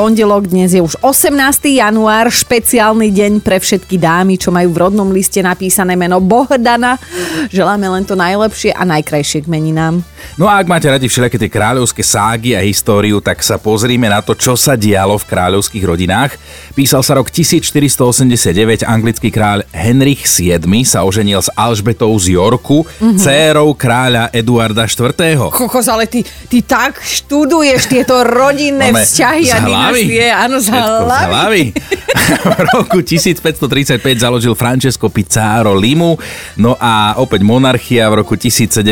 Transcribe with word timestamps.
Pondelok, 0.00 0.48
dnes 0.48 0.72
je 0.72 0.80
už 0.80 0.96
18. 1.04 1.76
január, 1.76 2.32
špeciálny 2.32 3.12
deň 3.12 3.44
pre 3.44 3.60
všetky 3.60 4.00
dámy, 4.00 4.40
čo 4.40 4.48
majú 4.48 4.72
v 4.72 4.88
rodnom 4.88 5.12
liste 5.12 5.44
napísané 5.44 5.92
meno 5.92 6.24
Bohdana. 6.24 6.96
Želáme 7.52 7.84
len 7.84 8.08
to 8.08 8.16
najlepšie 8.16 8.72
a 8.72 8.88
najkrajšie 8.88 9.44
k 9.44 9.52
meninám. 9.52 10.00
No 10.40 10.48
a 10.48 10.56
ak 10.56 10.72
máte 10.72 10.88
radi 10.88 11.04
všelijaké 11.04 11.36
tie 11.36 11.52
kráľovské 11.52 12.00
ságy 12.00 12.56
a 12.56 12.64
históriu, 12.64 13.20
tak 13.20 13.44
sa 13.44 13.60
pozrime 13.60 14.08
na 14.08 14.24
to, 14.24 14.32
čo 14.32 14.56
sa 14.56 14.72
dialo 14.72 15.20
v 15.20 15.28
kráľovských 15.28 15.84
rodinách. 15.84 16.32
Písal 16.72 17.04
sa 17.04 17.20
rok 17.20 17.28
1489, 17.28 18.88
anglický 18.88 19.28
kráľ 19.28 19.68
Henrich 19.68 20.24
VII 20.24 20.64
sa 20.88 21.04
oženil 21.04 21.44
s 21.44 21.52
Alžbetou 21.52 22.16
z 22.16 22.40
Yorku, 22.40 22.88
mm-hmm. 22.88 23.20
dcérou 23.20 23.76
kráľa 23.76 24.32
Eduarda 24.32 24.88
IV. 24.88 25.52
Kokos, 25.52 25.92
ale 25.92 26.08
ty, 26.08 26.24
ty 26.48 26.64
tak 26.64 27.04
študuješ 27.04 27.84
tieto 27.84 28.24
rodinné 28.24 28.96
vzťahy 28.96 29.44
a 29.52 29.89
hlavy. 29.90 30.02
dynastie. 30.06 30.26
Áno, 30.30 30.56
z 30.62 30.68
hlavy. 30.70 31.64
v 32.58 32.60
roku 32.74 32.98
1535 33.02 34.00
založil 34.18 34.54
Francesco 34.54 35.10
Pizzaro 35.10 35.74
Limu, 35.74 36.18
no 36.58 36.78
a 36.78 37.18
opäť 37.18 37.42
monarchia 37.42 38.06
v 38.10 38.22
roku 38.22 38.34
1701 38.38 38.86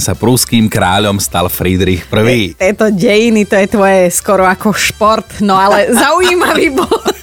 sa 0.00 0.12
pruským 0.16 0.68
kráľom 0.68 1.20
stal 1.20 1.48
Friedrich 1.52 2.04
I. 2.08 2.56
Tieto 2.56 2.88
dejiny, 2.92 3.44
to 3.44 3.56
je 3.56 3.66
tvoje 3.68 4.00
skoro 4.12 4.44
ako 4.48 4.72
šport, 4.72 5.28
no 5.44 5.56
ale 5.56 5.90
zaujímavý 6.00 6.72
bol. 6.72 7.17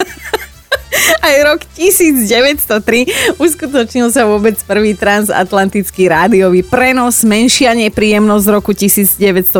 Aj 1.19 1.35
rok 1.43 1.61
1903 1.75 3.37
uskutočnil 3.41 4.07
sa 4.13 4.23
vôbec 4.23 4.55
prvý 4.63 4.95
transatlantický 4.95 6.07
rádiový 6.07 6.61
prenos, 6.63 7.25
menšia 7.27 7.75
nepríjemnosť 7.75 8.45
roku 8.51 8.71
1912, 8.71 9.59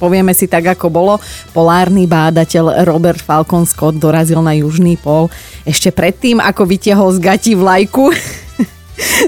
povieme 0.00 0.32
si 0.32 0.48
tak, 0.48 0.74
ako 0.74 0.86
bolo. 0.88 1.14
Polárny 1.52 2.08
bádateľ 2.08 2.86
Robert 2.88 3.20
Falcon 3.20 3.68
Scott 3.68 3.98
dorazil 3.98 4.40
na 4.40 4.56
južný 4.56 4.96
pol 4.96 5.28
ešte 5.62 5.92
predtým, 5.92 6.40
ako 6.40 6.66
vytiahol 6.66 7.10
z 7.14 7.18
gati 7.20 7.52
vlajku. 7.54 8.10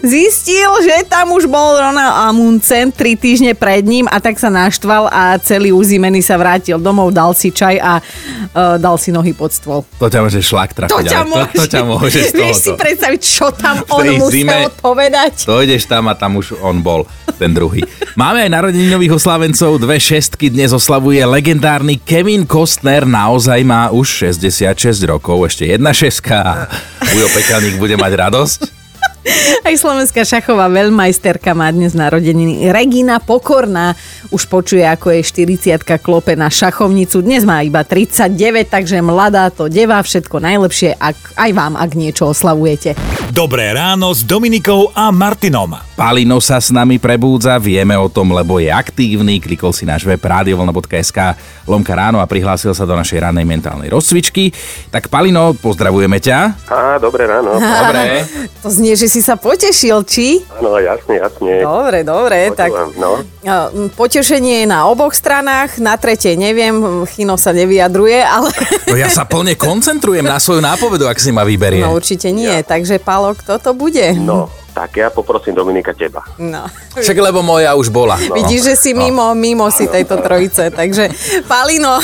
Zistil, 0.04 0.68
že 0.84 1.08
tam 1.08 1.32
už 1.32 1.48
bol 1.48 1.80
Ronald 1.80 2.14
Amundsen 2.28 2.92
3 2.92 3.16
týždne 3.16 3.52
pred 3.56 3.80
ním 3.80 4.04
a 4.12 4.20
tak 4.20 4.36
sa 4.36 4.52
naštval 4.52 5.08
a 5.08 5.40
celý 5.40 5.72
uzimený 5.72 6.20
sa 6.20 6.36
vrátil 6.36 6.76
domov, 6.76 7.14
dal 7.14 7.32
si 7.32 7.48
čaj 7.48 7.80
a 7.80 7.98
uh, 7.98 8.76
dal 8.76 9.00
si 9.00 9.08
nohy 9.08 9.32
pod 9.32 9.56
stôl. 9.56 9.80
To 9.96 10.06
ťa 10.12 10.20
môže 10.20 10.40
šlak 10.44 10.76
trafiť. 10.76 10.92
To 10.92 11.00
ťa 11.00 11.20
môže, 11.24 11.52
to, 11.56 11.56
to 11.56 11.64
ťa 11.70 11.82
môže 11.82 12.18
z 12.20 12.32
Vieš 12.44 12.56
si 12.60 12.70
predstaviť, 12.76 13.20
čo 13.24 13.46
tam 13.56 13.80
on 13.88 14.04
musel 14.20 14.30
zime- 14.30 14.68
povedať? 14.84 15.48
Dojdeš 15.48 15.88
tam 15.88 16.12
a 16.12 16.14
tam 16.14 16.36
už 16.36 16.60
on 16.60 16.84
bol, 16.84 17.08
ten 17.40 17.56
druhý. 17.56 17.80
Máme 18.20 18.44
aj 18.44 18.50
narodeninových 18.52 19.16
oslavencov, 19.16 19.80
dve 19.80 19.96
šestky 19.96 20.52
dnes 20.52 20.76
oslavuje 20.76 21.24
legendárny 21.24 21.96
Kevin 22.04 22.44
Costner, 22.44 23.08
naozaj 23.08 23.64
má 23.64 23.88
už 23.88 24.28
66 24.36 25.00
rokov, 25.08 25.48
ešte 25.48 25.64
jedna 25.72 25.96
šestka. 25.96 26.68
Ujo 27.00 27.26
Pekelník 27.32 27.80
bude 27.80 27.96
mať 27.96 28.12
radosť. 28.28 28.83
Aj 29.67 29.75
slovenská 29.75 30.22
šachová 30.25 30.69
veľmajsterka 30.69 31.56
má 31.56 31.72
dnes 31.72 31.97
narodeniny. 31.97 32.69
Regina 32.69 33.17
Pokorná 33.20 33.97
už 34.28 34.44
počuje, 34.48 34.84
ako 34.84 35.17
je 35.17 35.20
40 35.25 35.80
klope 36.00 36.36
na 36.36 36.53
šachovnicu. 36.53 37.25
Dnes 37.25 37.47
má 37.48 37.64
iba 37.64 37.80
39, 37.80 38.69
takže 38.69 39.00
mladá 39.00 39.48
to 39.48 39.72
devá 39.72 40.00
všetko 40.05 40.41
najlepšie, 40.45 40.97
ak, 41.00 41.17
aj 41.41 41.50
vám, 41.56 41.75
ak 41.78 41.91
niečo 41.97 42.28
oslavujete. 42.28 42.97
Dobré 43.33 43.72
ráno 43.72 44.12
s 44.12 44.22
Dominikou 44.22 44.92
a 44.92 45.08
Martinom. 45.08 45.72
Palino 45.95 46.42
sa 46.42 46.58
s 46.58 46.75
nami 46.75 46.98
prebúdza, 46.98 47.55
vieme 47.62 47.95
o 47.95 48.11
tom, 48.11 48.34
lebo 48.34 48.58
je 48.58 48.67
aktívny, 48.67 49.39
klikol 49.39 49.70
si 49.70 49.86
náš 49.86 50.02
web 50.02 50.19
radiovolna.sk 50.19 51.19
lomka 51.64 51.95
ráno 51.95 52.19
a 52.19 52.27
prihlásil 52.27 52.75
sa 52.75 52.84
do 52.84 52.98
našej 52.98 53.22
rannej 53.22 53.47
mentálnej 53.47 53.89
rozcvičky. 53.89 54.50
Tak 54.91 55.08
Palino, 55.08 55.55
pozdravujeme 55.55 56.19
ťa. 56.19 56.39
Á, 56.67 56.98
dobré 56.98 57.25
ráno. 57.30 57.57
Dobre. 57.57 58.02
To 58.64 58.73
znie, 58.73 58.96
že 58.96 59.13
si 59.14 59.23
sa 59.23 59.39
potešil, 59.39 60.02
či? 60.02 60.42
Áno, 60.52 60.75
jasne, 60.77 61.23
jasne. 61.23 61.63
Dobre, 61.63 62.02
dobre, 62.02 62.51
tak 62.51 62.75
Počúvam, 62.75 62.91
No, 62.98 63.11
a, 63.45 63.70
m, 63.70 63.86
potešenie 63.89 64.61
je 64.61 64.67
na 64.67 64.91
oboch 64.91 65.14
stranách, 65.14 65.79
na 65.79 65.95
tretej 65.95 66.35
neviem, 66.35 66.75
Chino 67.07 67.39
sa 67.39 67.55
nevyjadruje, 67.55 68.19
ale 68.19 68.51
No 68.85 68.98
ja 68.98 69.07
sa 69.07 69.23
plne 69.23 69.55
koncentrujem 69.55 70.27
na 70.27 70.42
svoju 70.42 70.58
nápovedu, 70.58 71.07
ak 71.07 71.17
si 71.17 71.30
ma 71.30 71.47
vyberie. 71.47 71.80
no 71.80 71.95
určite 71.95 72.29
nie, 72.29 72.51
takže 72.61 72.98
Palo, 72.98 73.30
kto 73.33 73.63
to 73.63 73.70
bude? 73.70 74.02
no, 74.19 74.51
tak 74.75 74.98
ja 74.98 75.07
poprosím 75.07 75.55
Dominika 75.55 75.95
teba. 75.95 76.27
No. 76.35 76.67
Však 76.92 77.14
lebo 77.14 77.39
moja 77.39 77.79
už 77.79 77.95
bola. 77.95 78.19
No. 78.27 78.35
Vidíš, 78.35 78.63
že 78.64 78.75
si 78.75 78.91
mimo, 78.91 79.31
mimo 79.33 79.70
si 79.70 79.86
tejto 79.86 80.19
trojice. 80.19 80.75
Takže, 80.75 81.07
Palino, 81.46 82.02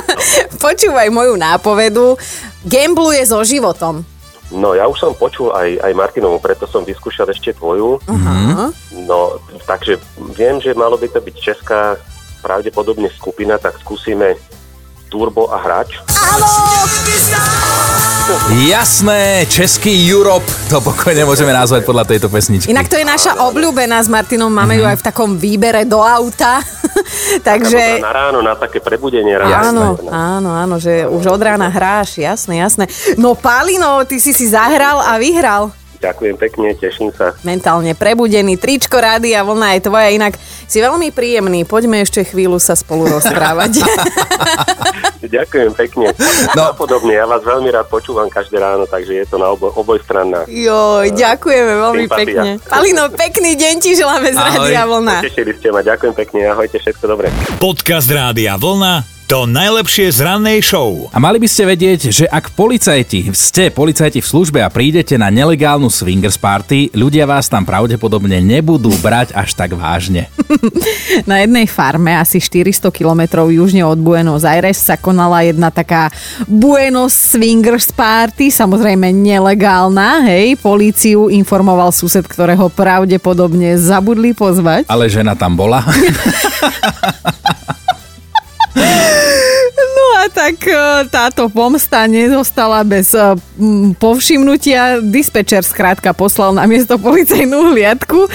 počúvaj 0.64 1.12
moju 1.12 1.36
nápovedu. 1.36 2.16
Gambluje 2.64 3.20
so 3.22 3.44
životom. 3.44 4.15
No, 4.54 4.78
ja 4.78 4.86
už 4.86 4.98
som 5.02 5.12
počul 5.18 5.50
aj, 5.50 5.82
aj 5.82 5.92
Martinovu, 5.98 6.38
preto 6.38 6.70
som 6.70 6.86
vyskúšal 6.86 7.26
ešte 7.34 7.50
tvoju. 7.58 7.98
Aha. 8.06 8.70
No, 9.06 9.42
takže 9.66 9.98
viem, 10.38 10.62
že 10.62 10.70
malo 10.78 10.94
by 10.94 11.10
to 11.10 11.18
byť 11.18 11.34
česká 11.34 11.98
pravdepodobne 12.46 13.10
skupina, 13.10 13.58
tak 13.58 13.74
skúsime 13.82 14.38
Turbo 15.16 15.48
a 15.48 15.56
Hráč. 15.56 15.96
Jasné, 18.68 19.48
český 19.48 19.96
Europe, 20.12 20.44
to 20.68 20.76
pokojne 20.84 21.24
môžeme 21.24 21.56
nazvať 21.56 21.88
podľa 21.88 22.04
tejto 22.04 22.28
pesničky. 22.28 22.68
Inak 22.68 22.92
to 22.92 23.00
je 23.00 23.06
naša 23.08 23.40
obľúbená 23.48 23.96
s 23.96 24.12
Martinom, 24.12 24.52
máme 24.52 24.76
ju 24.76 24.84
aj 24.84 25.00
v 25.00 25.06
takom 25.08 25.40
výbere 25.40 25.88
do 25.88 26.04
auta. 26.04 26.60
Takže... 27.48 28.04
Na 28.04 28.12
ráno, 28.12 28.44
na 28.44 28.52
také 28.52 28.84
prebudenie 28.84 29.32
ráno. 29.40 29.96
Áno, 29.96 30.12
áno, 30.12 30.50
áno, 30.52 30.76
že 30.76 31.08
už 31.08 31.32
od 31.32 31.40
rána 31.40 31.72
hráš, 31.72 32.20
jasné, 32.20 32.60
jasné. 32.60 32.84
No 33.16 33.32
Palino, 33.32 34.04
ty 34.04 34.20
si 34.20 34.36
si 34.36 34.52
zahral 34.52 35.00
a 35.00 35.16
vyhral. 35.16 35.72
Ďakujem 35.96 36.36
pekne, 36.36 36.76
teším 36.76 37.10
sa. 37.12 37.32
Mentálne 37.42 37.96
prebudený, 37.96 38.60
tričko 38.60 39.00
rádia, 39.00 39.40
vlna 39.42 39.76
je 39.76 39.80
tvoja, 39.88 40.08
inak 40.12 40.36
si 40.66 40.78
veľmi 40.78 41.10
príjemný. 41.10 41.64
Poďme 41.64 42.04
ešte 42.04 42.22
chvíľu 42.22 42.60
sa 42.60 42.76
spolu 42.76 43.08
rozprávať. 43.16 43.80
Ďakujem 45.26 45.72
pekne. 45.74 46.12
No. 46.54 46.70
podobne, 46.76 47.16
ja 47.18 47.26
vás 47.26 47.42
veľmi 47.42 47.72
rád 47.72 47.90
počúvam 47.90 48.30
každé 48.30 48.60
ráno, 48.62 48.86
takže 48.86 49.24
je 49.24 49.26
to 49.26 49.36
na 49.40 49.50
obo, 49.50 49.72
obojstranná. 49.74 50.46
Joj, 50.46 51.10
ďakujeme 51.16 51.72
veľmi 51.82 52.04
Sympatia. 52.06 52.22
pekne. 52.22 52.50
Palino, 52.62 53.04
pekný 53.10 53.52
deň 53.58 53.74
ti 53.82 53.90
želáme 53.96 54.30
z 54.30 54.38
Ahoj. 54.38 54.70
Rádia 54.70 54.82
Vlna. 54.86 55.16
Tešili 55.26 55.52
ste 55.58 55.68
ma, 55.74 55.80
ďakujem 55.82 56.14
pekne, 56.14 56.40
ahojte, 56.46 56.76
všetko 56.78 57.04
dobré. 57.10 57.28
Podcast 57.58 58.06
Rádia 58.06 58.54
Vlna. 58.54 59.15
To 59.26 59.42
najlepšie 59.42 60.14
z 60.14 60.22
rannej 60.22 60.62
show. 60.62 61.10
A 61.10 61.18
mali 61.18 61.42
by 61.42 61.50
ste 61.50 61.66
vedieť, 61.66 62.14
že 62.14 62.30
ak 62.30 62.54
policajti, 62.54 63.34
ste 63.34 63.74
policajti 63.74 64.22
v 64.22 64.30
službe 64.30 64.62
a 64.62 64.70
prídete 64.70 65.18
na 65.18 65.34
nelegálnu 65.34 65.90
swingers 65.90 66.38
party, 66.38 66.94
ľudia 66.94 67.26
vás 67.26 67.50
tam 67.50 67.66
pravdepodobne 67.66 68.38
nebudú 68.38 68.94
brať 69.02 69.34
až 69.34 69.58
tak 69.58 69.74
vážne. 69.74 70.30
Na 71.30 71.42
jednej 71.42 71.66
farme 71.66 72.14
asi 72.14 72.38
400 72.38 72.86
kilometrov 72.94 73.50
južne 73.50 73.82
od 73.82 73.98
Buenos 73.98 74.46
Aires 74.46 74.78
sa 74.78 74.94
konala 74.94 75.42
jedna 75.42 75.74
taká 75.74 76.06
Buenos 76.46 77.34
Swingers 77.34 77.90
Party, 77.90 78.54
samozrejme 78.54 79.10
nelegálna, 79.10 80.22
hej. 80.30 80.54
Políciu 80.54 81.34
informoval 81.34 81.90
sused, 81.90 82.22
ktorého 82.22 82.70
pravdepodobne 82.70 83.74
zabudli 83.74 84.38
pozvať. 84.38 84.86
Ale 84.86 85.10
žena 85.10 85.34
tam 85.34 85.58
bola. 85.58 85.82
Tak 90.26 90.56
e, 90.66 90.74
táto 91.08 91.46
pomsta 91.48 92.06
nezostala 92.10 92.82
bez 92.82 93.14
e, 93.14 93.38
povšimnutia. 93.96 95.00
Dispečer 95.00 95.62
skrátka 95.62 96.10
poslal 96.12 96.52
na 96.54 96.66
miesto 96.66 96.98
policajnú 96.98 97.72
hliadku 97.72 98.26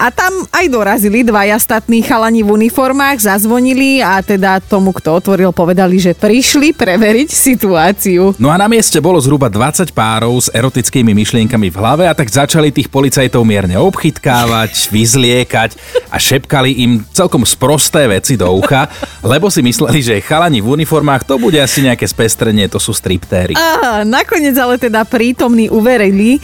a 0.00 0.08
tam 0.08 0.32
aj 0.50 0.66
dorazili 0.72 1.26
dvaja 1.26 1.60
statní 1.60 2.00
chalani 2.00 2.42
v 2.42 2.54
uniformách, 2.54 3.20
zazvonili 3.20 4.00
a 4.00 4.20
teda 4.24 4.58
tomu, 4.64 4.90
kto 4.96 5.20
otvoril, 5.20 5.50
povedali, 5.52 6.00
že 6.00 6.16
prišli 6.16 6.72
preveriť 6.72 7.28
situáciu. 7.28 8.36
No 8.40 8.50
a 8.50 8.56
na 8.56 8.66
mieste 8.66 8.98
bolo 8.98 9.20
zhruba 9.20 9.52
20 9.52 9.92
párov 9.92 10.40
s 10.40 10.48
erotickými 10.50 11.12
myšlienkami 11.12 11.68
v 11.70 11.76
hlave 11.76 12.04
a 12.08 12.16
tak 12.16 12.32
začali 12.32 12.72
tých 12.74 12.88
policajtov 12.88 13.44
mierne 13.46 13.76
obchytkávať, 13.78 14.72
vyzliekať 14.94 15.70
a 16.08 16.16
šepkali 16.16 16.82
im 16.84 17.04
celkom 17.12 17.44
sprosté 17.46 18.08
veci 18.08 18.34
do 18.34 18.48
ucha, 18.50 18.88
lebo 19.22 19.52
si 19.52 19.60
mysleli, 19.62 20.00
že 20.00 20.24
chalani 20.24 20.64
v 20.64 20.80
uniformách 20.80 21.26
to 21.26 21.33
bude 21.36 21.58
asi 21.60 21.84
nejaké 21.84 22.04
spestrenie, 22.08 22.66
to 22.70 22.82
sú 22.82 22.96
striptéry. 22.96 23.54
A 23.54 24.02
nakoniec 24.02 24.54
ale 24.58 24.80
teda 24.80 25.04
prítomní 25.06 25.68
uverili, 25.68 26.38
e, 26.38 26.40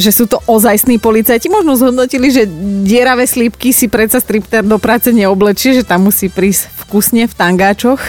že 0.00 0.10
sú 0.10 0.24
to 0.28 0.40
ozajstní 0.44 0.98
policajti. 0.98 1.48
Možno 1.48 1.78
zhodnotili, 1.78 2.30
že 2.30 2.48
dieravé 2.84 3.24
slípky 3.24 3.70
si 3.72 3.86
predsa 3.88 4.18
stripter 4.18 4.64
do 4.64 4.76
práce 4.76 5.10
neoblečie, 5.14 5.80
že 5.80 5.86
tam 5.86 6.08
musí 6.08 6.28
prísť 6.28 6.70
vkusne 6.84 7.26
v 7.26 7.34
tangáčoch. 7.34 8.00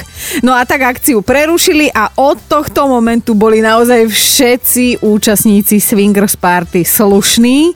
No 0.44 0.53
a 0.53 0.67
tak 0.67 0.85
akciu 0.85 1.23
prerušili 1.23 1.89
a 1.89 2.12
od 2.19 2.38
tohto 2.45 2.85
momentu 2.85 3.33
boli 3.33 3.63
naozaj 3.63 4.06
všetci 4.12 5.01
účastníci 5.01 5.79
Swingers 5.79 6.35
Party 6.35 6.85
slušní 6.85 7.73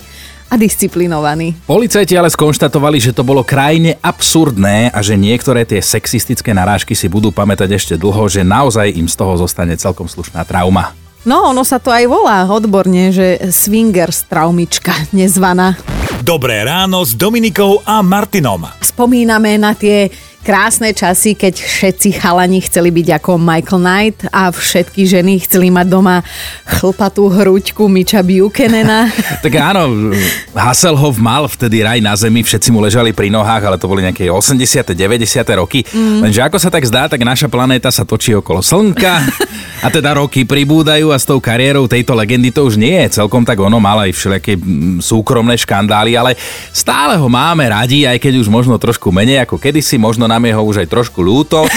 a 0.49 0.57
disciplinovaný. 0.57 1.53
Policajti 1.69 2.17
ale 2.17 2.33
skonštatovali, 2.33 2.97
že 2.97 3.13
to 3.13 3.21
bolo 3.21 3.45
krajine 3.45 4.01
absurdné 4.01 4.89
a 4.89 4.99
že 5.05 5.13
niektoré 5.13 5.63
tie 5.63 5.79
sexistické 5.79 6.51
narážky 6.51 6.97
si 6.97 7.05
budú 7.05 7.29
pamätať 7.29 7.69
ešte 7.77 7.93
dlho, 7.95 8.25
že 8.25 8.41
naozaj 8.41 8.97
im 8.97 9.05
z 9.05 9.15
toho 9.15 9.37
zostane 9.37 9.77
celkom 9.77 10.09
slušná 10.09 10.41
trauma. 10.43 10.97
No, 11.27 11.51
ono 11.51 11.67
sa 11.67 11.77
to 11.83 11.91
aj 11.91 12.07
volá 12.07 12.47
odborne, 12.47 13.11
že 13.11 13.37
swingers 13.51 14.23
traumička 14.25 14.95
nezvaná. 15.11 15.75
Dobré 16.23 16.63
ráno 16.63 17.03
s 17.03 17.11
Dominikou 17.11 17.83
a 17.83 17.99
Martinom. 17.99 18.63
Spomíname 18.79 19.59
na 19.59 19.75
tie 19.75 20.07
krásne 20.49 20.97
časy, 20.97 21.37
keď 21.37 21.61
všetci 21.61 22.17
chalani 22.17 22.57
chceli 22.65 22.89
byť 22.89 23.21
ako 23.21 23.37
Michael 23.37 23.85
Knight 23.85 24.17
a 24.33 24.49
všetky 24.49 25.05
ženy 25.05 25.37
chceli 25.45 25.69
mať 25.69 25.85
doma 25.85 26.25
chlpatú 26.65 27.29
hruďku 27.29 27.85
Miča 27.85 28.25
Buchanana. 28.25 29.13
tak 29.45 29.53
áno, 29.53 30.09
Hasselhoff 30.57 31.21
mal 31.21 31.45
vtedy 31.45 31.85
raj 31.85 32.01
na 32.01 32.17
zemi, 32.17 32.41
všetci 32.41 32.73
mu 32.73 32.81
ležali 32.81 33.13
pri 33.13 33.29
nohách, 33.29 33.61
ale 33.61 33.77
to 33.77 33.85
boli 33.85 34.01
nejaké 34.01 34.25
80. 34.25 34.97
90. 34.97 35.61
roky. 35.61 35.85
Mm. 35.85 36.25
Lenže 36.25 36.41
ako 36.41 36.57
sa 36.57 36.73
tak 36.73 36.81
zdá, 36.81 37.05
tak 37.05 37.21
naša 37.21 37.45
planéta 37.45 37.93
sa 37.93 38.01
točí 38.01 38.33
okolo 38.33 38.65
Slnka 38.65 39.21
a 39.79 39.87
teda 39.87 40.19
roky 40.19 40.43
pribúdajú 40.43 41.11
a 41.11 41.17
s 41.17 41.27
tou 41.27 41.39
kariérou 41.39 41.87
tejto 41.87 42.15
legendy 42.15 42.51
to 42.51 42.67
už 42.67 42.75
nie 42.75 42.95
je 43.07 43.21
celkom 43.21 43.47
tak 43.47 43.59
ono, 43.59 43.79
mal 43.79 44.03
aj 44.03 44.11
všelijaké 44.11 44.59
súkromné 44.99 45.55
škandály, 45.55 46.19
ale 46.19 46.35
stále 46.75 47.15
ho 47.15 47.27
máme 47.31 47.63
radi, 47.67 48.03
aj 48.03 48.19
keď 48.19 48.43
už 48.43 48.47
možno 48.51 48.75
trošku 48.75 49.09
menej 49.09 49.47
ako 49.47 49.55
kedysi, 49.57 49.95
možno 49.95 50.27
nám 50.27 50.43
je 50.43 50.53
ho 50.53 50.63
už 50.63 50.83
aj 50.83 50.87
trošku 50.91 51.23
ľúto. 51.23 51.63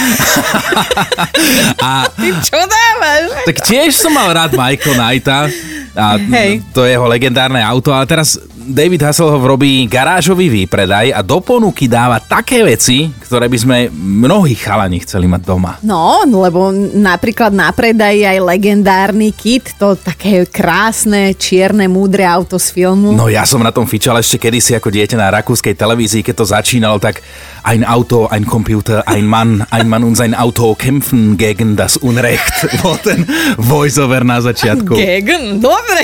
a, 1.83 2.07
Ty 2.11 2.27
čo 2.43 2.59
dávaš? 2.59 3.23
Tak 3.47 3.57
tiež 3.63 3.91
som 3.95 4.11
mal 4.11 4.31
rád 4.31 4.55
Michael 4.55 4.95
Knighta 4.95 5.47
a 5.93 6.17
Hej. 6.17 6.65
to 6.73 6.89
jeho 6.89 7.05
legendárne 7.05 7.61
auto, 7.61 7.93
ale 7.93 8.09
teraz 8.09 8.41
David 8.63 9.03
Hasselhoff 9.03 9.43
robí 9.43 9.83
garážový 9.91 10.47
výpredaj 10.47 11.11
a 11.11 11.19
do 11.19 11.43
ponuky 11.43 11.91
dáva 11.91 12.23
také 12.23 12.63
veci, 12.63 13.11
ktoré 13.11 13.51
by 13.51 13.57
sme 13.59 13.77
mnohí 13.91 14.55
chalani 14.55 15.03
chceli 15.03 15.27
mať 15.27 15.41
doma. 15.43 15.71
No, 15.83 16.23
lebo 16.23 16.71
napríklad 16.95 17.51
na 17.51 17.71
predaj 17.75 18.15
aj 18.23 18.39
legendárny 18.39 19.35
kit, 19.35 19.75
to 19.75 19.99
také 19.99 20.47
krásne, 20.47 21.35
čierne, 21.35 21.91
múdre 21.91 22.23
auto 22.23 22.55
z 22.55 22.71
filmu. 22.71 23.11
No 23.11 23.27
ja 23.27 23.43
som 23.43 23.59
na 23.59 23.75
tom 23.75 23.83
fičal 23.83 24.15
ešte 24.19 24.39
kedysi 24.39 24.79
ako 24.79 24.87
dieťa 24.87 25.19
na 25.19 25.33
rakúskej 25.33 25.75
televízii, 25.75 26.23
keď 26.23 26.35
to 26.39 26.45
začínalo, 26.47 26.97
tak 27.03 27.19
ein 27.63 27.83
Auto, 27.83 28.27
ein 28.27 28.45
Computer, 28.45 29.03
ein 29.07 29.25
Mann, 29.25 29.65
ein 29.71 29.87
Mann 29.87 30.03
und 30.03 30.15
sein 30.15 30.35
Auto 30.35 30.75
kämpfen 30.75 31.37
gegen 31.37 31.75
das 31.75 31.97
Unrecht. 31.97 32.53
Bol 32.83 32.99
ten 32.99 33.27
voiceover 33.57 34.23
na 34.23 34.43
začiatku. 34.43 34.95
Gegen, 34.95 35.63
dobre, 35.63 36.03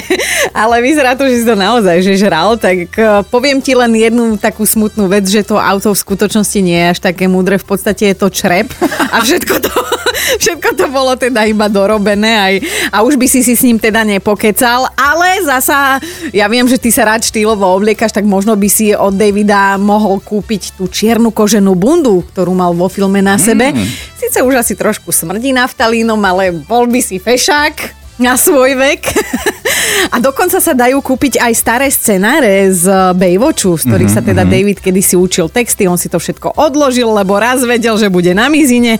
ale 0.55 0.79
vyzerá 0.79 1.15
to, 1.19 1.27
že 1.27 1.43
si 1.43 1.45
to 1.45 1.55
naozaj 1.55 1.99
že 1.99 2.15
žral 2.15 2.48
mal, 2.49 2.57
tak 2.57 2.97
e, 2.97 3.21
poviem 3.29 3.61
ti 3.61 3.77
len 3.77 3.93
jednu 3.93 4.33
takú 4.41 4.65
smutnú 4.65 5.05
vec, 5.05 5.29
že 5.29 5.45
to 5.45 5.61
auto 5.61 5.93
v 5.93 6.01
skutočnosti 6.01 6.59
nie 6.65 6.81
je 6.81 6.87
až 6.97 6.99
také 7.05 7.29
múdre, 7.29 7.61
v 7.61 7.67
podstate 7.69 8.09
je 8.09 8.15
to 8.17 8.33
črep 8.33 8.73
a 9.13 9.21
všetko 9.21 9.55
to, 9.61 9.73
všetko 10.41 10.69
to 10.73 10.85
bolo 10.89 11.13
teda 11.13 11.45
iba 11.45 11.69
dorobené 11.69 12.33
aj, 12.41 12.53
a 12.89 12.97
už 13.05 13.21
by 13.21 13.29
si 13.29 13.45
si 13.45 13.53
s 13.53 13.61
ním 13.61 13.77
teda 13.77 14.01
nepokecal, 14.01 14.89
ale 14.97 15.45
zasa 15.45 16.01
ja 16.33 16.49
viem, 16.49 16.65
že 16.65 16.81
ty 16.81 16.89
sa 16.89 17.05
rád 17.05 17.21
štýlovo 17.21 17.69
obliekaš, 17.69 18.17
tak 18.17 18.25
možno 18.25 18.57
by 18.57 18.65
si 18.65 18.97
od 18.97 19.13
Davida 19.13 19.77
mohol 19.77 20.17
kúpiť 20.17 20.73
tú 20.73 20.89
čiernu 20.89 21.29
koženú 21.29 21.77
bundu, 21.77 22.25
ktorú 22.33 22.57
mal 22.57 22.73
vo 22.73 22.89
filme 22.89 23.21
na 23.21 23.37
sebe. 23.37 23.69
Mm. 23.69 23.85
Sice 24.17 24.41
už 24.41 24.57
asi 24.57 24.73
trošku 24.73 25.13
smrdí 25.13 25.53
naftalínom, 25.53 26.17
ale 26.25 26.49
bol 26.49 26.89
by 26.89 26.97
si 26.97 27.21
fešák 27.21 27.98
na 28.19 28.35
svoj 28.35 28.75
vek. 28.75 29.01
A 30.13 30.19
dokonca 30.21 30.59
sa 30.59 30.75
dajú 30.75 30.99
kúpiť 30.99 31.39
aj 31.39 31.53
staré 31.55 31.87
scenáre 31.89 32.69
z 32.71 33.15
Baywatchu, 33.15 33.79
z 33.79 33.83
ktorých 33.89 34.11
mm-hmm. 34.11 34.25
sa 34.25 34.29
teda 34.35 34.43
mhm. 34.45 34.51
David 34.51 34.77
kedysi 34.83 35.15
učil 35.17 35.47
texty, 35.49 35.87
on 35.89 35.97
si 35.97 36.11
to 36.11 36.21
všetko 36.21 36.55
odložil, 36.59 37.09
lebo 37.09 37.39
raz 37.39 37.63
vedel, 37.63 37.95
že 37.97 38.11
bude 38.11 38.31
na 38.35 38.51
mizine. 38.51 38.99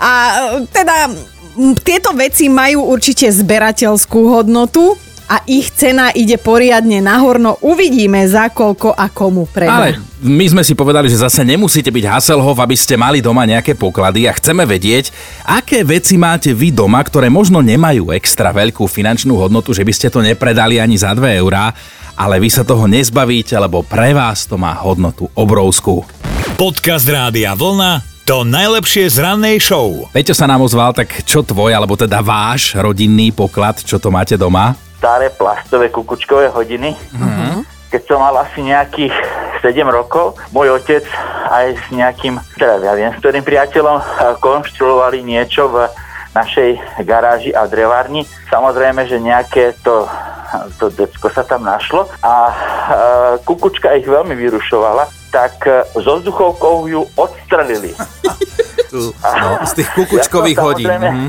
A 0.00 0.12
teda 0.72 1.12
tieto 1.80 2.12
veci 2.12 2.52
majú 2.52 2.84
určite 2.90 3.28
zberateľskú 3.32 4.20
hodnotu, 4.28 4.96
a 5.26 5.42
ich 5.50 5.74
cena 5.74 6.14
ide 6.14 6.38
poriadne 6.38 7.02
nahor, 7.02 7.42
no 7.42 7.58
uvidíme 7.62 8.22
za 8.30 8.50
koľko 8.50 8.94
a 8.94 9.10
komu 9.10 9.50
predá. 9.50 9.74
Ale 9.74 9.98
my 10.22 10.46
sme 10.46 10.62
si 10.62 10.78
povedali, 10.78 11.10
že 11.10 11.18
zase 11.18 11.42
nemusíte 11.42 11.90
byť 11.90 12.04
Hasselhoff, 12.06 12.58
aby 12.62 12.78
ste 12.78 12.94
mali 12.94 13.18
doma 13.18 13.42
nejaké 13.42 13.74
poklady 13.74 14.30
a 14.30 14.32
chceme 14.38 14.62
vedieť, 14.62 15.10
aké 15.42 15.82
veci 15.82 16.14
máte 16.14 16.54
vy 16.54 16.70
doma, 16.70 17.02
ktoré 17.02 17.26
možno 17.26 17.58
nemajú 17.58 18.14
extra 18.14 18.54
veľkú 18.54 18.86
finančnú 18.86 19.34
hodnotu, 19.34 19.74
že 19.74 19.82
by 19.82 19.92
ste 19.92 20.08
to 20.08 20.22
nepredali 20.22 20.78
ani 20.78 20.94
za 20.94 21.10
2 21.10 21.42
eurá, 21.42 21.74
ale 22.14 22.38
vy 22.38 22.48
sa 22.48 22.62
toho 22.62 22.86
nezbavíte, 22.86 23.58
lebo 23.58 23.82
pre 23.82 24.14
vás 24.14 24.46
to 24.46 24.54
má 24.56 24.72
hodnotu 24.78 25.26
obrovskú. 25.34 26.06
Podcast 26.56 27.04
Rádia 27.04 27.52
Vlna 27.52 28.16
to 28.26 28.42
najlepšie 28.42 29.06
z 29.06 29.22
rannej 29.22 29.62
show. 29.62 30.10
Peťo 30.10 30.34
sa 30.34 30.50
nám 30.50 30.58
ozval, 30.58 30.90
tak 30.90 31.22
čo 31.22 31.46
tvoj, 31.46 31.70
alebo 31.70 31.94
teda 31.94 32.18
váš 32.26 32.74
rodinný 32.74 33.30
poklad, 33.30 33.78
čo 33.78 34.02
to 34.02 34.10
máte 34.10 34.34
doma? 34.34 34.85
Staré 34.96 35.30
plastové 35.30 35.92
kukučkové 35.92 36.48
hodiny. 36.50 36.92
Uh-huh. 36.92 37.62
Keď 37.92 38.02
som 38.08 38.18
mal 38.20 38.34
asi 38.40 38.64
nejakých 38.64 39.14
7 39.62 39.86
rokov, 39.88 40.36
môj 40.50 40.76
otec 40.76 41.06
aj 41.46 41.76
s 41.78 41.84
nejakým, 41.94 42.40
teda 42.58 42.82
ja 42.82 42.92
viem, 42.98 43.12
s 43.14 43.20
ktorým 43.20 43.44
priateľom 43.46 43.96
eh, 44.00 44.06
konštruovali 44.42 45.22
niečo 45.22 45.70
v 45.70 45.86
našej 46.36 46.70
garáži 47.08 47.50
a 47.56 47.64
drevárni. 47.64 48.28
Samozrejme, 48.52 49.08
že 49.08 49.16
nejaké 49.16 49.72
to, 49.80 50.04
to 50.76 50.92
decko 50.92 51.32
sa 51.32 51.48
tam 51.48 51.64
našlo 51.64 52.12
a 52.20 52.34
e, 52.46 52.54
kukučka 53.48 53.96
ich 53.96 54.04
veľmi 54.04 54.36
vyrušovala, 54.36 55.08
tak 55.32 55.64
e, 55.64 55.88
so 55.96 56.20
vzduchovkou 56.20 56.92
ju 56.92 57.08
odstrelili. 57.16 57.96
no, 58.92 59.50
z 59.66 59.72
tých 59.82 59.90
kukučkových 59.94 60.58
ja 60.58 60.64
hodín. 60.64 60.88
Mm-hmm. 60.90 61.28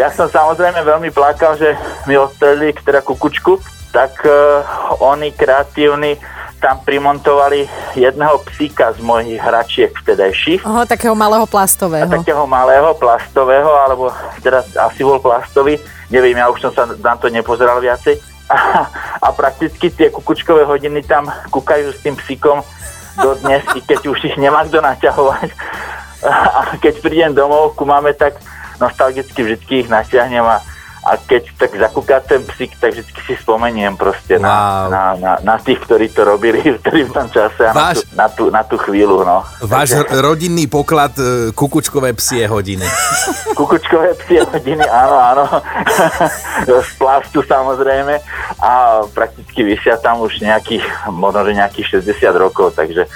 Ja 0.00 0.08
som 0.08 0.28
samozrejme 0.30 0.80
veľmi 0.80 1.10
plakal, 1.12 1.56
že 1.60 1.76
mi 2.08 2.16
odstrelili 2.16 2.72
teda 2.80 3.04
kukučku, 3.04 3.60
tak 3.92 4.24
uh, 4.24 4.64
oni 5.00 5.32
kreatívni 5.32 6.16
tam 6.56 6.80
primontovali 6.82 7.68
jedného 7.94 8.40
psíka 8.48 8.92
z 8.96 9.00
mojich 9.04 9.36
hračiek 9.36 9.92
vtedajších. 9.92 10.64
Oho, 10.64 10.88
takého 10.88 11.12
malého 11.12 11.44
plastového. 11.44 12.08
A 12.08 12.16
takého 12.16 12.48
malého 12.48 12.96
plastového, 12.96 13.68
alebo 13.68 14.08
teda 14.40 14.64
asi 14.88 15.04
bol 15.04 15.20
plastový. 15.20 15.76
Neviem, 16.08 16.40
ja 16.40 16.48
už 16.48 16.64
som 16.64 16.72
sa 16.72 16.88
na 16.88 17.14
to 17.20 17.28
nepozeral 17.28 17.78
viacej. 17.80 18.18
A, 18.46 18.86
a 19.26 19.34
prakticky 19.34 19.90
tie 19.90 20.06
kukučkové 20.06 20.62
hodiny 20.70 21.02
tam 21.02 21.26
kúkajú 21.50 21.90
s 21.90 21.98
tým 21.98 22.14
psíkom 22.14 22.62
do 23.18 23.34
dnes, 23.42 23.66
i 23.74 23.82
keď 23.82 24.06
už 24.06 24.22
ich 24.22 24.36
nemá 24.38 24.62
kto 24.62 24.78
naťahovať. 24.78 25.50
A 26.58 26.74
keď 26.78 26.94
prídem 27.00 27.32
domov 27.32 27.78
ku 27.78 27.86
máme, 27.86 28.12
tak 28.14 28.38
nostalgicky 28.80 29.40
vždy 29.42 29.86
ich 29.86 29.88
natiahnem 29.88 30.44
a, 30.44 30.60
a 31.06 31.16
keď 31.16 31.48
tak 31.56 31.72
zakúka 31.78 32.20
ten 32.20 32.44
psík, 32.44 32.76
tak 32.76 32.92
vždy 32.92 33.20
si 33.24 33.34
spomeniem 33.40 33.96
proste 33.96 34.36
wow. 34.36 34.44
na, 34.44 34.56
na, 34.90 35.02
na, 35.16 35.32
na 35.40 35.56
tých, 35.56 35.80
ktorí 35.86 36.12
to 36.12 36.26
robili 36.28 36.60
vtedy 36.82 37.08
v 37.08 37.12
tom 37.14 37.30
čase 37.32 37.62
a 37.64 37.72
Váš... 37.72 38.04
na, 38.12 38.12
tú, 38.12 38.12
na, 38.12 38.26
tú, 38.28 38.44
na 38.52 38.62
tú 38.62 38.76
chvíľu. 38.76 39.24
No. 39.24 39.46
Váš 39.64 39.96
Takže... 39.96 40.20
rodinný 40.20 40.68
poklad 40.68 41.16
e, 41.16 41.56
kukučkové 41.56 42.12
psie 42.18 42.44
hodiny. 42.44 42.84
kukučkové 43.58 44.12
psie 44.26 44.44
hodiny, 44.44 44.84
áno, 44.84 45.16
áno. 45.16 45.44
Z 46.84 47.00
plastu 47.00 47.40
samozrejme 47.40 48.20
a 48.60 49.00
prakticky 49.14 49.64
vysia 49.64 49.96
tam 49.96 50.20
už 50.20 50.44
nejakých, 50.44 50.84
možno 51.08 51.48
že 51.48 51.52
nejakých 51.56 51.86
60 52.04 52.36
rokov, 52.36 52.76
takže 52.76 53.08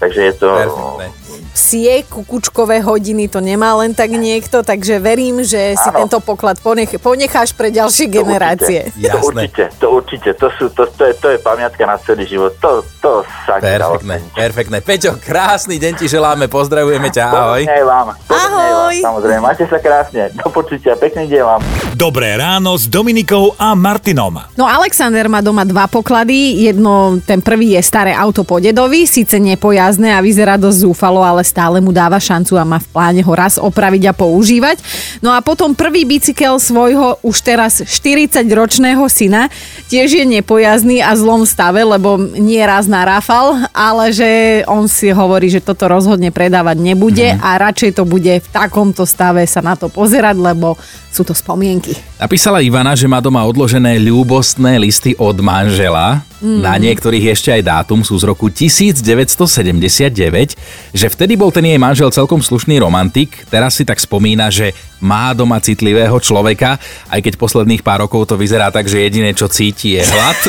takže 0.00 0.32
je 0.32 0.34
to 0.40 0.48
Perfektné 0.48 1.19
psie 1.52 2.04
kukučkové 2.06 2.80
hodiny, 2.80 3.28
to 3.28 3.40
nemá 3.42 3.74
len 3.80 3.92
tak 3.92 4.12
niekto, 4.12 4.62
takže 4.62 5.00
verím, 5.02 5.42
že 5.42 5.74
si 5.76 5.88
ano. 5.90 6.04
tento 6.04 6.18
poklad 6.22 6.60
ponech- 6.60 7.00
ponecháš 7.00 7.52
pre 7.56 7.72
ďalšie 7.72 8.06
to 8.08 8.14
generácie. 8.22 8.90
Určite, 8.90 9.10
to 9.10 9.18
určite, 9.26 9.64
to 9.76 9.86
určite, 9.90 10.30
to, 10.36 10.48
sú, 10.58 10.64
to, 10.72 10.82
to, 10.94 11.02
je, 11.08 11.14
to 11.18 11.28
je 11.34 11.38
pamiatka 11.40 11.82
na 11.86 11.96
celý 12.00 12.24
život, 12.28 12.52
to, 12.60 12.84
to 13.00 13.24
sa 13.44 13.56
Perfektné, 13.60 14.16
perfektné. 14.32 14.78
Peťo, 14.80 15.16
krásny 15.20 15.76
deň 15.76 15.92
ti 16.00 16.06
želáme, 16.08 16.48
pozdravujeme 16.48 17.08
ťa, 17.12 17.24
ahoj. 17.28 17.62
Podobne 17.64 17.84
vám, 17.84 18.08
ahoj. 18.28 18.94
Vám, 18.96 19.04
samozrejme, 19.04 19.40
máte 19.40 19.64
sa 19.68 19.78
krásne, 19.78 20.32
do 20.34 20.48
počutia, 20.50 20.96
pekný 20.96 21.28
deň 21.28 21.42
vám. 21.44 21.60
Dobré 21.94 22.34
ráno 22.36 22.74
s 22.74 22.88
Dominikou 22.88 23.54
a 23.60 23.76
Martinom. 23.76 24.40
No 24.56 24.64
Alexander 24.64 25.28
má 25.28 25.44
doma 25.44 25.68
dva 25.68 25.86
poklady, 25.86 26.64
jedno, 26.64 27.20
ten 27.22 27.44
prvý 27.44 27.76
je 27.76 27.82
staré 27.84 28.16
auto 28.16 28.42
po 28.42 28.56
dedovi, 28.58 29.04
síce 29.04 29.36
nepojazné 29.36 30.16
a 30.16 30.24
vyzerá 30.24 30.56
dosť 30.56 30.78
zúfalo, 30.88 31.20
ale 31.30 31.46
stále 31.46 31.78
mu 31.78 31.94
dáva 31.94 32.18
šancu 32.18 32.58
a 32.58 32.66
má 32.66 32.82
v 32.82 32.90
pláne 32.90 33.22
ho 33.22 33.32
raz 33.32 33.56
opraviť 33.56 34.10
a 34.10 34.12
používať. 34.12 34.82
No 35.22 35.30
a 35.30 35.38
potom 35.38 35.78
prvý 35.78 36.02
bicykel 36.02 36.58
svojho 36.58 37.22
už 37.22 37.36
teraz 37.46 37.86
40-ročného 37.86 39.06
syna 39.06 39.46
tiež 39.86 40.18
je 40.18 40.26
nepojazný 40.26 40.98
a 41.00 41.14
zlom 41.14 41.46
stave, 41.46 41.86
lebo 41.86 42.18
nie 42.36 42.60
raz 42.66 42.90
naráfal, 42.90 43.70
ale 43.70 44.10
že 44.10 44.28
on 44.66 44.90
si 44.90 45.14
hovorí, 45.14 45.46
že 45.46 45.62
toto 45.62 45.86
rozhodne 45.86 46.34
predávať 46.34 46.82
nebude 46.82 47.34
mm. 47.34 47.38
a 47.38 47.70
radšej 47.70 47.96
to 47.96 48.02
bude 48.02 48.42
v 48.42 48.48
takomto 48.50 49.06
stave 49.06 49.46
sa 49.46 49.62
na 49.62 49.78
to 49.78 49.86
pozerať, 49.86 50.34
lebo 50.34 50.74
sú 51.10 51.26
to 51.26 51.34
spomienky. 51.34 51.98
Napísala 52.22 52.62
Ivana, 52.62 52.94
že 52.94 53.10
má 53.10 53.18
doma 53.18 53.42
odložené 53.42 53.98
ľúbostné 53.98 54.78
listy 54.78 55.18
od 55.18 55.42
manžela. 55.42 56.22
Mm. 56.40 56.60
Na 56.62 56.78
niektorých 56.80 57.34
ešte 57.34 57.52
aj 57.52 57.62
dátum 57.66 58.00
sú 58.00 58.16
z 58.16 58.24
roku 58.24 58.48
1979, 58.48 60.56
že 60.94 61.06
vtedy 61.20 61.36
bol 61.36 61.52
ten 61.52 61.68
jej 61.68 61.76
manžel 61.76 62.08
celkom 62.08 62.40
slušný 62.40 62.80
romantik. 62.80 63.44
Teraz 63.52 63.76
si 63.76 63.84
tak 63.84 64.00
spomína, 64.00 64.48
že 64.48 64.72
má 65.04 65.36
doma 65.36 65.60
citlivého 65.60 66.16
človeka, 66.16 66.80
aj 67.12 67.20
keď 67.20 67.36
posledných 67.36 67.84
pár 67.84 68.08
rokov 68.08 68.24
to 68.24 68.40
vyzerá 68.40 68.72
tak, 68.72 68.88
že 68.88 69.04
jediné, 69.04 69.36
čo 69.36 69.44
cíti, 69.52 70.00
je 70.00 70.02
hlad. 70.08 70.40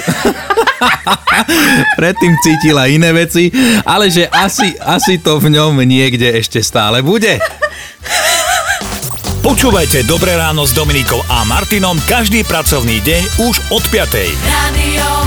Predtým 1.99 2.33
cítila 2.39 2.87
iné 2.87 3.11
veci, 3.11 3.51
ale 3.83 4.07
že 4.07 4.31
asi, 4.31 4.71
asi 4.79 5.19
to 5.19 5.43
v 5.43 5.51
ňom 5.51 5.75
niekde 5.83 6.39
ešte 6.39 6.63
stále 6.63 7.03
bude. 7.03 7.35
Počúvajte 9.43 10.07
Dobré 10.07 10.39
ráno 10.39 10.63
s 10.63 10.71
Dominikou 10.71 11.19
a 11.27 11.43
Martinom 11.43 11.99
každý 12.07 12.47
pracovný 12.47 13.03
deň 13.03 13.23
už 13.43 13.55
od 13.75 13.83
5. 13.91 14.07
Radio 14.47 15.20